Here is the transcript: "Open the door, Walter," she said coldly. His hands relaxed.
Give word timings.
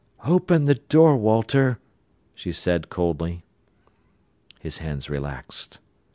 "Open 0.25 0.65
the 0.65 0.73
door, 0.73 1.15
Walter," 1.15 1.77
she 2.33 2.51
said 2.51 2.89
coldly. 2.89 3.43
His 4.59 4.79
hands 4.79 5.11
relaxed. 5.11 5.79